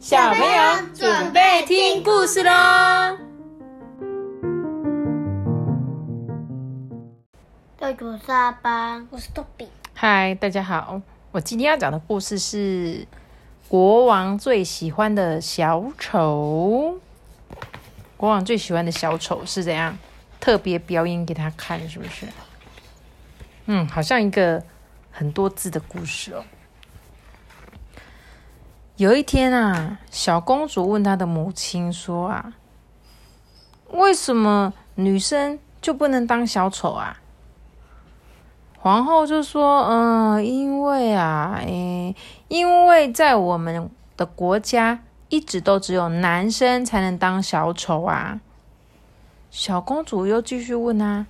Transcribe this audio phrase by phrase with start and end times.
[0.00, 3.18] 小朋友准备听故事喽！
[7.76, 9.68] 对，我是阿班，我是豆比。
[9.92, 13.06] 嗨，大家好，我今天要讲的故事是
[13.68, 16.98] 国王最喜欢的小丑。
[18.16, 19.98] 国王最喜欢的小丑是怎样？
[20.40, 22.26] 特别表演给他看，是不是？
[23.66, 24.64] 嗯，好像一个
[25.10, 26.42] 很多字的故事哦。
[29.00, 32.52] 有一天啊，小公主问她的母亲说：“啊，
[33.92, 37.16] 为什么女生就不能当小丑啊？”
[38.78, 42.14] 皇后就说：“嗯，因为啊，诶，
[42.48, 48.40] 因为在我们的国家。”一直都只有男生才能当小丑啊！
[49.48, 51.24] 小公主又继续问啊：“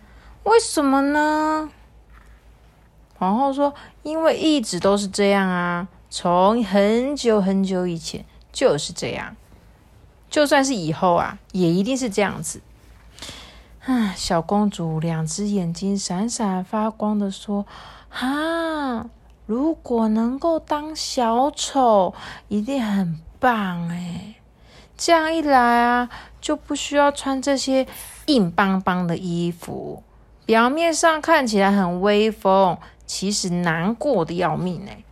[0.45, 1.71] 为什么呢？”
[3.19, 9.35] 皇后说：“因为一直都是这样啊，从很久很久以前就是这样，
[10.29, 12.61] 就算是以后啊，也一定是这样子。”
[13.87, 14.13] 啊！
[14.15, 17.65] 小公主两只眼睛闪闪发光的说
[18.11, 19.07] ：“哈，
[19.47, 22.13] 如果能够当小丑，
[22.49, 24.35] 一定很……”棒哎，
[24.99, 26.11] 这样一来啊，
[26.43, 27.87] 就不需要穿这些
[28.27, 30.03] 硬邦邦的衣服，
[30.45, 32.77] 表面上看起来很威风，
[33.07, 35.03] 其实难过的要命哎。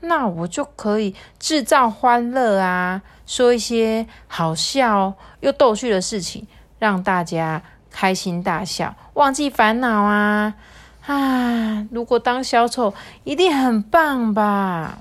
[0.00, 6.46] 那我就可以制造欢乐啊，说一些好笑又逗趣的事情，
[6.78, 10.54] 让大家开心大笑，忘记烦恼啊
[11.06, 11.86] 啊！
[11.90, 14.98] 如果当小丑，一定很棒吧？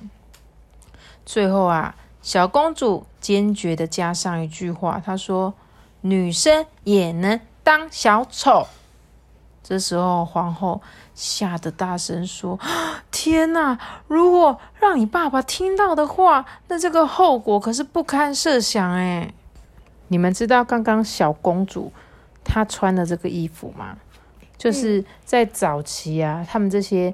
[1.26, 1.96] 最后啊。
[2.22, 5.54] 小公主坚决的加上一句话，她说
[6.02, 8.68] ：“女生也能当小丑。”
[9.70, 10.82] 这时候，皇后
[11.14, 12.60] 吓得大声说
[13.12, 13.78] ：“天哪！
[14.08, 19.32] 如果让你爸爸听到的话，那这个后果可是不堪设想。”哎，
[20.08, 21.94] 你们知道刚刚小公主
[22.44, 23.96] 她穿的这个衣服吗？
[24.58, 27.14] 就是在早期啊，他们这些。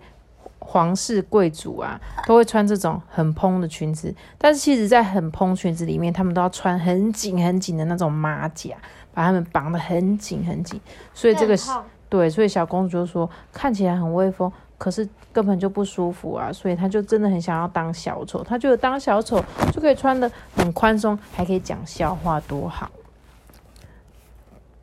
[0.68, 8.76] 皇室贵族啊，都会穿这种很蓬的裙子，但是其实，在很蓬裙子里面，他们都要穿很紧很紧的那种马甲，
[9.14, 10.82] 把他们绑得很紧很紧。
[11.14, 11.70] 所以这个是
[12.16, 16.54] 对，所以小公主就说看起来很威风，可是根本就不舒服啊。
[16.54, 19.44] 所以她就真的很想要当小丑，她觉得当小丑
[19.74, 22.90] 就可以穿得很宽松，还可以讲笑话，多好。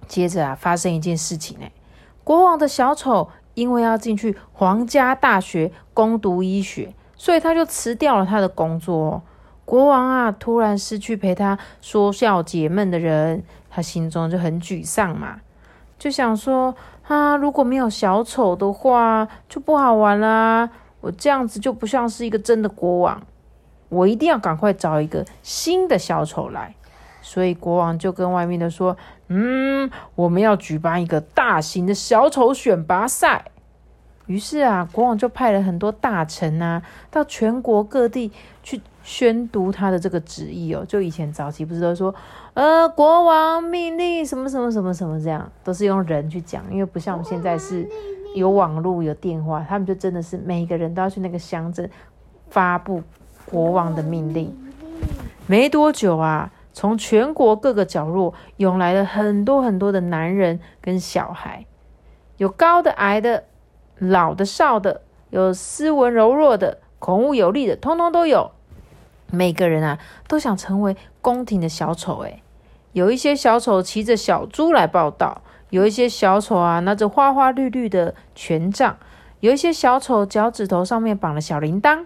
[0.06, 1.66] 接着啊，发生一件事情呢，
[2.22, 3.28] 国王的小丑。
[3.54, 9.20] 因为要进去皇家大学攻读医学，所以他就辞掉了他的工作。
[9.66, 15.41] 国王啊，突然失去陪他说笑解闷的人，他心中就很沮丧嘛，
[15.99, 16.75] 就想说
[17.08, 20.70] 啊，如果没有小丑的话，就不好玩啦。
[21.00, 23.20] 我这样子就不像是一个真的国王，
[23.88, 26.74] 我一定要赶快找一个新的小丑来。
[27.20, 28.96] 所以国王就跟外面的说
[29.28, 33.44] ：“嗯，我们要举办一个大型的小丑选拔赛。”
[34.26, 38.32] 于是啊，国王就派了很多大臣啊，到全国各地
[38.62, 40.84] 去宣读他的这个旨意哦。
[40.86, 42.14] 就以前早期不是都说，
[42.54, 47.88] 呃，国王命令什么什么什么什么这样，都是用人去讲，因为不像我们现在是
[48.34, 51.90] 有网络有电话，他们就真的是每一个人都要去那个乡镇
[52.48, 53.02] 发布
[53.44, 54.56] 国王的命令。
[55.46, 56.52] 没多久啊。
[56.74, 61.66] 从全国各个角落涌来了很多很多的男人跟小孩，
[62.38, 63.44] 有高的、矮的，
[63.98, 68.52] 老的、少的，有斯文柔弱的，孔武有力的，通通都有。
[69.34, 69.98] 每个人啊，
[70.28, 72.19] 都想成为宫廷的小丑。
[72.19, 72.43] 诶，
[72.93, 78.98] 有一些小丑骑着小猪来报道，有一些小丑啊拿着花花绿绿的权杖，
[79.41, 82.04] 有一些小丑脚趾头上面绑了小铃铛。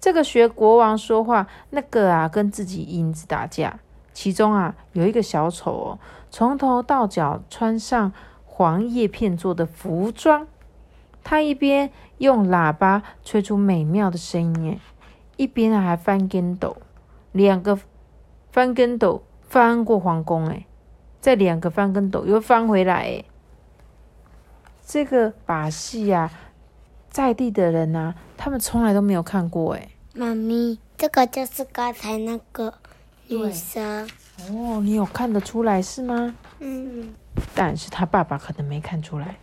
[0.00, 3.78] 这个学国王说话，那个啊跟自己影子打架。
[4.14, 5.98] 其中啊有一个小丑哦，
[6.30, 8.12] 从头到脚穿上
[8.46, 10.46] 黄叶片做的服装，
[11.22, 14.80] 他一边用喇叭吹出美妙的声音，
[15.38, 16.76] 一边还翻跟斗，
[17.32, 17.78] 两个
[18.52, 20.66] 翻跟斗翻过皇宫，哎，
[21.20, 23.24] 再两个翻跟斗又翻回来，哎，
[24.84, 26.30] 这个把戏呀，
[27.08, 28.14] 在地的人呐。
[28.36, 32.74] 他们从来都没有看过哎，妈咪，这个就是刚才那个
[33.28, 34.08] 女生
[34.50, 36.34] 哦，你有看得出来是吗？
[36.58, 37.14] 嗯，
[37.54, 39.36] 但是他爸爸可能没看出来。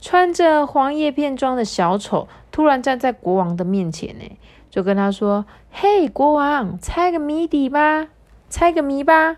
[0.00, 4.38] 穿着黄叶片装的小丑突然站在国王的面前呢，
[4.70, 8.08] 就跟他说：“嘿，国王，猜个谜底吧，
[8.48, 9.36] 猜个谜吧。”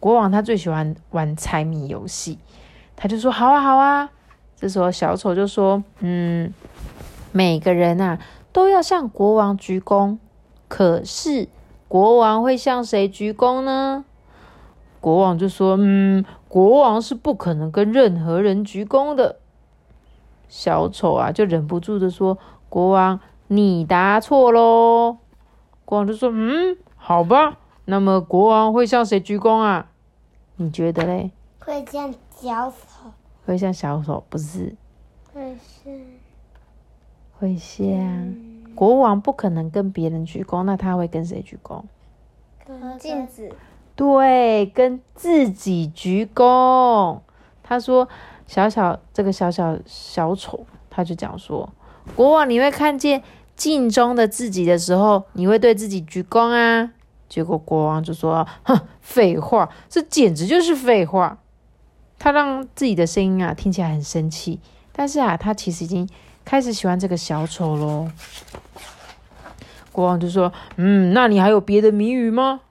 [0.00, 2.38] 国王他最喜欢玩猜谜游戏，
[2.96, 4.10] 他就说：“好啊，好啊。”
[4.56, 6.52] 这时候小丑就说：“嗯。”
[7.32, 8.18] 每个人啊
[8.52, 10.18] 都要向国王鞠躬，
[10.66, 11.48] 可是
[11.86, 14.04] 国王会向谁鞠躬呢？”
[15.00, 19.36] 国王就说：“嗯，国王是不可能跟任何人鞠躬的。”
[20.48, 22.36] 小丑啊，就忍不住的说
[22.68, 23.20] ：“国王，
[23.52, 25.18] 你答错喽。”
[25.84, 29.88] 国王就说：“嗯，好吧，那么国王会向谁鞠躬啊？
[30.54, 31.32] 你觉得嘞？
[31.58, 33.10] 会像小丑，
[33.44, 34.22] 会向小丑？
[34.28, 34.76] 不是，
[35.34, 36.00] 会是
[37.38, 38.34] 会向
[38.76, 41.82] 国王不可能跟别人鞠躬，那他会跟谁鞠躬？
[42.64, 43.52] 跟镜子，
[43.96, 47.18] 对，跟自己鞠躬。
[47.64, 48.08] 他说
[48.46, 51.68] ：“小小这个小小小丑，他就讲说，
[52.14, 53.22] 国王，你会看见
[53.60, 56.90] 镜中的自己的时候，你会对自己鞠躬啊。”
[57.28, 61.36] 结果国王就说：“哼，废话，这简直就是废话。”
[62.18, 64.58] 他让自己的声音啊听起来很生气，
[64.92, 66.08] 但是啊，他其实已经
[66.42, 68.10] 开始喜欢这个小丑喽。
[69.92, 72.62] 国王就说：“嗯，那你还有别的谜语吗？”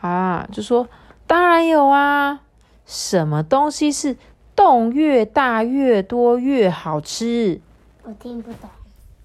[0.00, 0.88] 啊，就说
[1.28, 2.40] ：“当然有啊，
[2.86, 4.16] 什么东西是
[4.54, 7.60] 洞越大越多越好吃？
[8.04, 8.70] 我听不懂。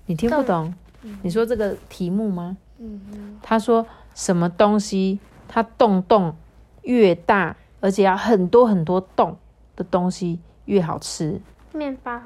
[0.05, 0.73] 你听不懂？
[1.21, 2.57] 你说这个题目吗？
[2.79, 6.35] 嗯哼，他说什么东西它洞洞
[6.83, 9.37] 越大，而且要很多很多洞
[9.75, 11.39] 的东西越好吃？
[11.73, 12.19] 面包，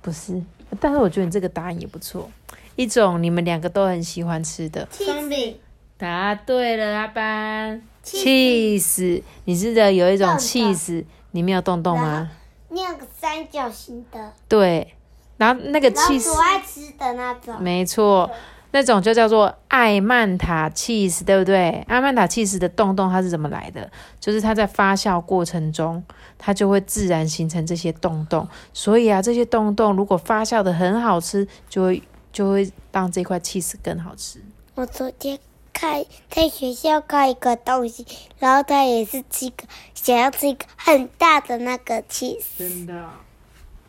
[0.00, 0.42] 不是，
[0.80, 2.30] 但是我觉得你这个答案也不错，
[2.76, 4.86] 一种你们两个都很喜欢吃的。
[4.90, 5.58] 松饼，
[5.96, 7.82] 答对了，阿班。
[8.04, 12.30] cheese，你记得有一种 cheese 里面有洞洞吗？
[12.70, 14.94] 那个三角形的，对，
[15.38, 17.58] 然后那个老鼠 cheese，爱吃的那种。
[17.58, 18.30] 没错，
[18.72, 21.82] 那种就叫做艾曼塔 cheese，对不对？
[21.88, 23.90] 艾曼塔 cheese 的洞洞它是怎么来的？
[24.20, 26.02] 就是它在发酵过程中，
[26.36, 28.46] 它就会自然形成这些洞洞。
[28.74, 32.02] 所以啊，这些洞洞如果发酵的很好吃，就会
[32.32, 34.42] 就会让这块 cheese 更好吃。
[34.74, 35.38] 我昨天
[35.72, 38.04] 看在学校看一个东西，
[38.38, 39.64] 然后他也是吃一个
[39.94, 42.42] 想要吃一个很大的那个 cheese。
[42.58, 43.08] 真的。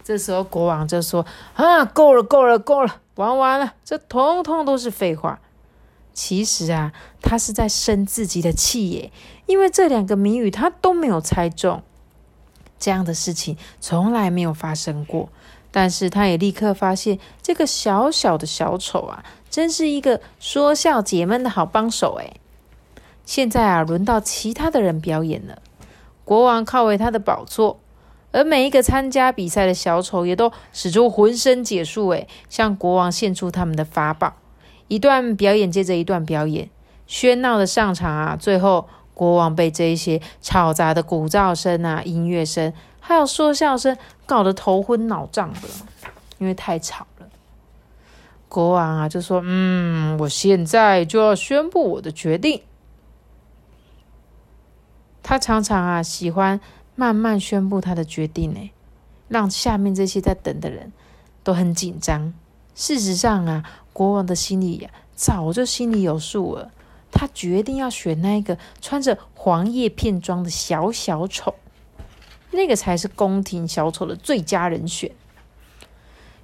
[0.10, 1.24] 这时候国王就说
[1.54, 5.40] ：“啊，够了，够了，够了，玩完了，这通通都是废话。”
[6.16, 6.92] 其实啊，
[7.22, 9.12] 他是在生自己的气耶，
[9.46, 11.84] 因为这两个谜语他都没有猜中，
[12.80, 15.30] 这样的事情从来没有发生过。
[15.70, 22.42] 但是他也立刻发现，这个小小的小丑啊，真是一个说笑解闷的好帮手诶。
[23.28, 25.62] 现在啊，轮到其他的人表演了。
[26.26, 27.80] 国王靠为他的宝座，
[28.31, 34.36] 而每一个参加比赛的小丑也都使出浑身解数，诶，向国王献出他们的法宝。
[34.88, 36.70] 一段表演接着一段表演，
[37.08, 38.36] 喧闹的上场啊！
[38.36, 45.68] 最后，国王被这一些嘈杂的鼓噪声啊、音乐声，还有说笑声搞得头昏脑胀的，
[46.38, 47.28] 因为太吵了。
[48.48, 52.62] 国王啊，就说：“嗯，我现在就要宣布我的决定。”
[55.22, 56.60] 他常常啊喜欢
[57.00, 58.72] 慢慢宣布他的决定，呢，
[59.30, 60.92] 让下面这些在等的人
[61.46, 62.34] 都很紧张。
[62.75, 63.63] 事实上啊，
[63.94, 66.74] 国王的心里呀、早就心里有数了。
[67.10, 71.56] 他决定要选那个穿着黄叶片装的小小丑，
[72.51, 75.10] 那个才是宫廷小丑的最佳人选。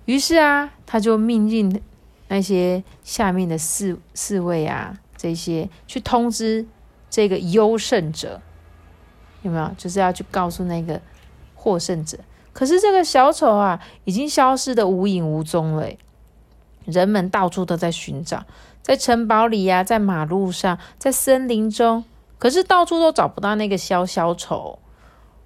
[0.05, 1.81] 于是啊，他就命令
[2.29, 6.65] 那些下面的侍侍卫啊，这些去通知
[7.09, 8.41] 这个优胜者，
[9.45, 9.71] 有没有？
[9.77, 10.99] 就是要去告诉那个
[11.53, 12.17] 获胜者。
[12.51, 15.87] 可是这个小丑啊，已经消失的无影无踪了。
[16.85, 18.43] 人们到处都在寻找，
[18.81, 22.03] 在城堡里呀、在马路上，在森林中，
[22.37, 24.79] 可是到处都找不到那个小小丑。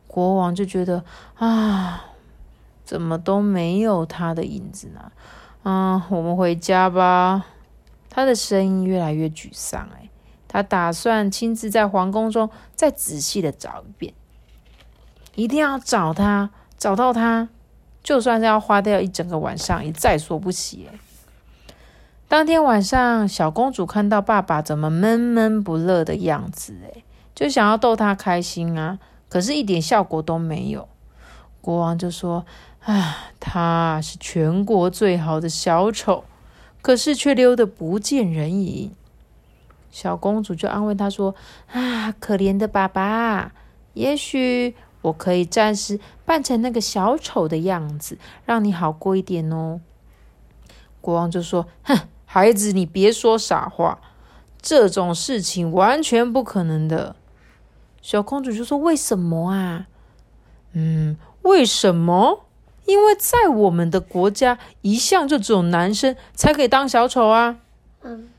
[0.08, 1.03] 国王就觉得
[1.36, 2.06] 啊，
[2.84, 5.12] 怎么都没有他的影子呢？
[5.63, 7.46] 嗯，我们回家吧。
[8.10, 10.10] 他的声音越来越沮丧，哎，
[10.50, 14.13] 他打算亲自在皇宫中再仔细的找一遍，
[15.36, 17.48] 一定要找他，找到他，
[18.03, 20.89] 就算是要花掉一整个晚上，也在所不惜。
[22.27, 27.03] 当天晚上，小公主看到爸爸怎么闷闷不乐的样子，诶，
[27.34, 30.89] 就想要逗他开心啊，可是一点效果都没有。
[31.62, 32.46] 国王就说
[32.86, 36.24] ：“啊，他是全国最好的小丑，
[36.82, 38.91] 可是却溜得不见人影。”
[39.91, 41.36] 小公主就安慰他说
[41.72, 43.51] ：“啊，可怜的爸爸，
[43.93, 49.81] 也许我可以暂时扮成那个小丑的样子，让你好过一点哦。”
[51.01, 51.98] 国王就说：“哼。”
[52.31, 54.00] 孩子，你别说傻话，
[54.62, 57.15] 这种事情完全不可能的。
[58.03, 59.88] 小公主就说：“为什么啊？”
[60.74, 62.46] 嗯，为什么？
[62.86, 67.58] 因为在我们的国家，一向就只有男生才可以当小丑啊。
[68.03, 68.29] 嗯，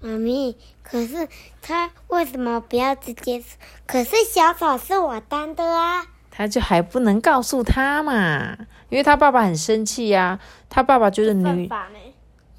[0.00, 1.28] 妈咪，可是
[1.62, 3.56] 他为什么不要直接说？
[3.86, 6.06] 可是小丑是我当的啊。
[6.30, 8.56] 他就还不能告诉他嘛，
[8.90, 10.38] 因为他爸爸很生气呀、
[10.68, 11.68] 他爸爸觉得女，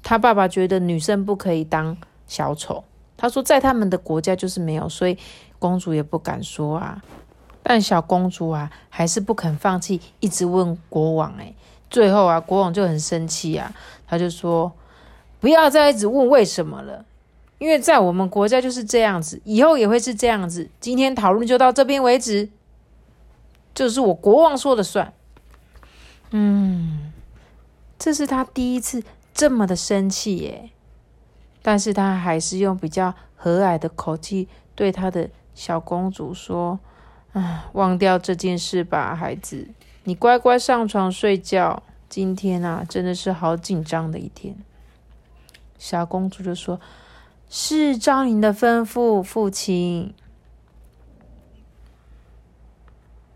[0.02, 2.82] 他爸爸觉得女生不可以当小丑。
[3.16, 5.16] 他说在他们的国家就是没有，所以
[5.58, 7.00] 公主也不敢说啊。
[7.62, 11.54] 但小公主啊，还是不肯放弃，一直问国王、欸。
[11.90, 13.72] 最后啊，国王就很生气啊，
[14.06, 14.72] 他就说
[15.38, 17.04] 不要再一直问为什么了，
[17.58, 20.70] 因为在我们国家就是这样子，以后也会是这样子。
[20.80, 22.48] 今天讨论就到这边为止。
[23.74, 25.12] 这是我国王说了算。
[26.30, 27.12] 嗯，
[27.98, 30.70] 这是他第一次这么的生气耶，
[31.62, 36.78] 但是他还是用比较和蔼的口气对他的小公主说
[37.32, 39.68] ：“啊，忘掉这件事吧，孩子，
[40.04, 41.82] 你乖乖上床睡觉。
[42.08, 44.56] 今天啊，真的是好紧张的一天。”
[45.78, 46.80] 小公主就说
[47.48, 50.14] ：“是照您的吩咐，父亲。”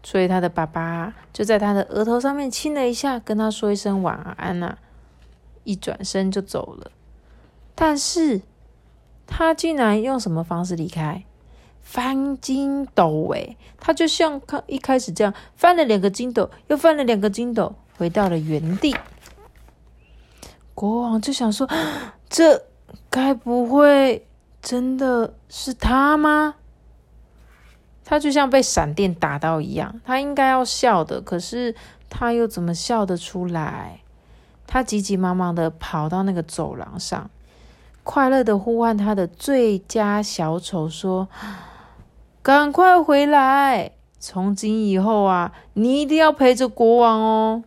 [0.05, 4.77] 所以他的爸爸就在他的额头上面亲了一下，跟他说一声晚安呐、
[5.65, 6.91] 一转身就走了。
[7.75, 8.43] 但是
[9.27, 11.25] 他竟然用什么方式离开？
[11.81, 18.95] 翻筋斗诶，他就像看一开始这样翻了两个筋斗，又翻了两个筋斗，回到了原地。
[20.75, 21.69] 国王就想说：
[22.29, 22.63] 这
[23.13, 24.27] 该不会
[24.63, 26.55] 真的是他吗？
[28.03, 31.75] 他就像被闪电打到一样，他应该要笑的，可是
[32.09, 34.01] 他又怎么笑得出来？
[34.67, 37.31] 他急急忙忙的跑到那个走廊上，
[38.03, 41.29] 快乐的呼唤他的最佳小丑说
[42.43, 43.93] ：“赶快回来！
[44.19, 47.65] 从今以后啊，你一定要陪着国王哦。”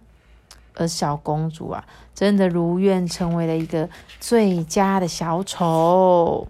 [0.76, 3.90] 而小公主啊，真的如愿成为了一个
[4.20, 6.48] 最佳的小丑。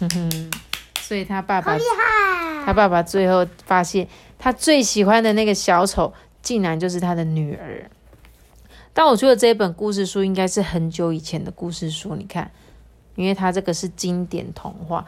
[0.00, 0.50] 哼哼，
[1.00, 1.76] 所以他爸爸！
[2.64, 4.06] 他爸爸最后发现，
[4.38, 7.90] 他最喜欢的那个小丑，竟然就是他的女儿。
[8.94, 12.50] 但我觉得这一本故事书应该是很久以前的故事书，你看，
[13.14, 15.04] 因为它这个是经典童话。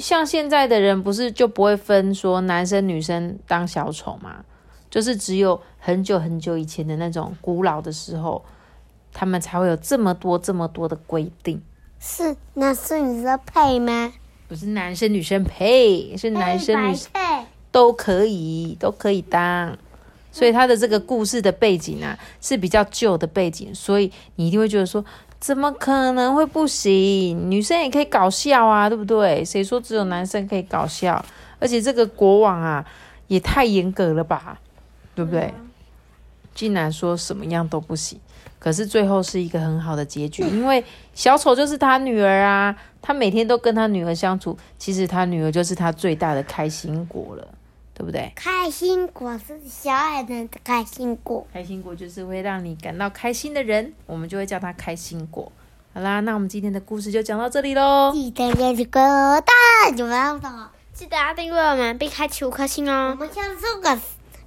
[0.00, 4.44] 像现在的人不是就不会分说男生女生当小丑吗？
[4.94, 8.44] 就是只有很久很久以前的那种古老的时候，
[9.12, 11.60] 他们才会有这么多这么多的规定。
[11.98, 14.12] 是那是女生配吗？
[14.46, 17.20] 不是男生女生配，是男生女生配。
[17.72, 19.76] 都可以，都可以当。
[20.30, 25.04] 所以他的这个故事的背景啊是比较旧的背景，所以你一定会觉得说，
[25.40, 27.50] 怎么可能会不行？
[27.50, 29.44] 女生也可以搞笑啊，对不对？
[29.44, 31.24] 谁说只有男生可以搞笑？
[31.58, 32.86] 而且这个国王啊
[33.26, 34.60] 也太严格了吧，
[35.14, 35.52] 对不对？
[36.54, 38.20] 竟然说什么样都不行，
[38.60, 47.48] 可是最后是一个很好的结局， 因为小丑就是他女儿啊，他每天都跟他女儿相处，其实他女儿就是他最大的开心果了，
[47.92, 48.30] 对不对？
[48.36, 51.44] 开心果是小矮人的开心果。
[51.52, 55.50] 开心果就是会让你感到开心的人，我们就会叫他开心果。
[55.92, 58.12] 好啦，那我们今天的故事就讲到这里喽。
[58.12, 60.70] 记得要这个大有没有的？
[60.92, 63.16] 记得要订阅我们并开启五颗星我哦。
[63.16, 63.42] 们下
[63.82, 64.00] 个，